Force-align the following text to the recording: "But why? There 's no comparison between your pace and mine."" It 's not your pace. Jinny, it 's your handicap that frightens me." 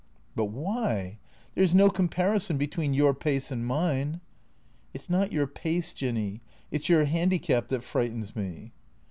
"But 0.35 0.45
why? 0.45 1.19
There 1.53 1.63
's 1.63 1.75
no 1.75 1.91
comparison 1.91 2.57
between 2.57 2.95
your 2.95 3.13
pace 3.13 3.51
and 3.51 3.63
mine."" 3.63 4.19
It 4.95 5.01
's 5.01 5.11
not 5.11 5.31
your 5.31 5.45
pace. 5.45 5.93
Jinny, 5.93 6.41
it 6.71 6.81
's 6.85 6.89
your 6.89 7.05
handicap 7.05 7.67
that 7.67 7.83
frightens 7.83 8.35
me." 8.35 8.71